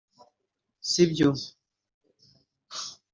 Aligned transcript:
Sibyo 0.89 1.29